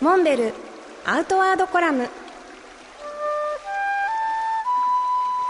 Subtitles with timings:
[0.00, 0.54] モンベル
[1.04, 2.08] アウトワードコラム。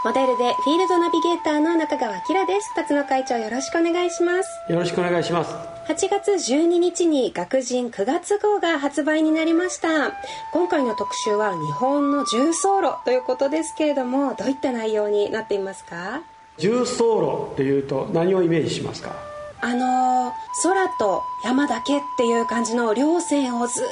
[0.04, 2.75] モデルでフィールドナビゲーターの中川明です。
[2.75, 4.49] 辰野会長よろしくお願いします。
[4.68, 5.55] よろしくお願いします。
[5.86, 10.14] 8月12日に学人9月号が発売になりました。
[10.52, 16.22] 今回の特集は日本の重走路ということですけれどもどういった内容になっていますか？
[16.58, 19.29] 重走路っていうと何をイメージしますか？
[19.62, 20.32] あの
[20.62, 23.86] 空と山だけっていう感じの稜線をずっ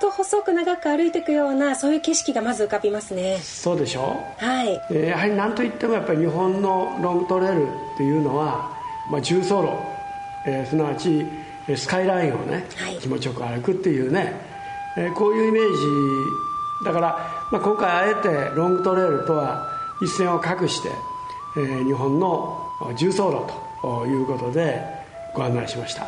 [0.00, 3.38] と細く長く歩いていくようなそういう景色がまず浮かびますね。
[3.42, 4.16] そうでしょ？
[4.38, 4.80] はい。
[4.90, 8.70] えーやはり何といってもやっぱり日本のロングトレイルっていうのは、
[9.10, 9.68] まあ、重走路、
[10.46, 11.26] えーすなわち
[11.68, 12.96] えースカイラインをね、はい。
[12.98, 14.34] 気持ちよく歩くっていうね、
[14.96, 16.84] えーこういうイメージ。
[16.86, 19.68] だから、まあ、今回あえてロングトレイルとは
[20.00, 20.88] 一線を画して、
[21.58, 23.44] えー日本の重走路
[23.82, 24.99] ということで
[25.34, 26.06] ご案内しました。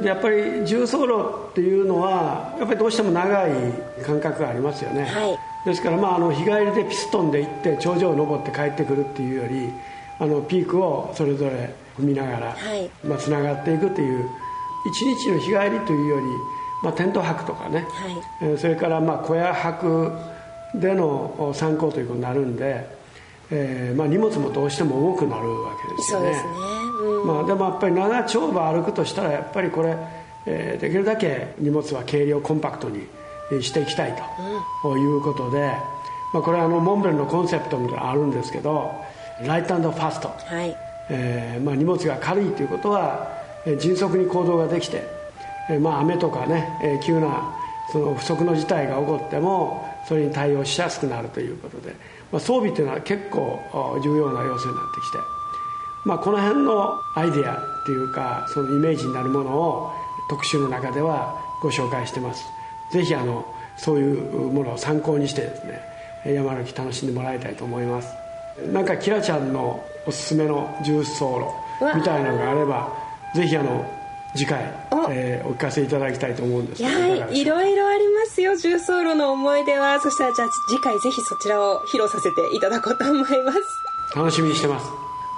[0.00, 3.52] でやっぱり重走路っていうのはやっぱりどうしても長い
[4.06, 5.38] 間隔がありますよね、はい。
[5.66, 9.72] ですから、まあ、あの日帰りでピストンで行って頂上を登って帰ってくるっていうより
[10.18, 12.90] あのピークをそれぞれ踏みながら、はい。
[13.04, 14.28] まあ、つながっていくっていう
[14.90, 16.26] 一日の日帰りというより、
[16.82, 18.16] まあ、テント泊とかね、はい。
[18.42, 20.12] えーそれからまあ小屋泊
[20.74, 23.03] での参考ということになるんで、
[23.50, 26.32] えーまあ、荷物もどうしても多くなるわけですよね。
[27.26, 29.96] まあ、でもやっぱり長丁場歩くとしたらやっぱりこれ、
[30.46, 33.06] えーできるだけ荷物は軽量コンパクトに
[33.52, 34.14] えーしていきたい
[34.82, 35.72] ということで、
[36.32, 38.92] まあ、これはあのモンベルのコンセプトみたいなのがあるんですけど
[39.42, 40.76] ライトファスト、はい。
[41.10, 43.28] えーまあ、荷物が軽いということは
[43.66, 45.02] えー迅速に行動ができて、
[45.70, 47.54] えーまあ、雨とかね、えー急な
[47.92, 51.94] その不測の事態が起こってもそれに対応しやすくなるということで、
[52.32, 53.60] まあ、装備というのは結構
[54.02, 55.18] 重要な要素になってきて、
[56.04, 59.92] まあ、この辺のアイデアっていうかそのイメージになるものを
[60.28, 62.44] 特集の中ではご紹介してます。
[62.92, 63.44] ぜひあの
[63.76, 65.80] そういうものを参考にしてですね
[66.34, 68.08] 山歩き楽しんでもらいたいと思います。
[68.72, 71.26] なんかキラちゃんのおすすめの重走う
[71.84, 72.92] わ路みたいなのがあれば
[73.34, 73.84] ぜひあの
[74.36, 76.82] 次回お、えーお聞かせいただきたいと思うんです。
[76.82, 78.56] いけどやいいろいろありますよ。
[78.56, 80.00] 重走路の思い出は。
[80.00, 83.58] そしたらじゃあ次回ぜひそちらを披露させていただこうと思います。
[84.16, 84.86] 楽しみにしてます。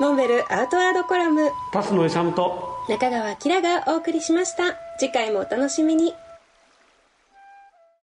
[0.01, 1.51] モンベルアウトワードコラム。
[1.73, 2.77] 辰野勇と。
[2.89, 4.77] 中川きらがお送りしました。
[4.99, 6.15] 次回もお楽しみに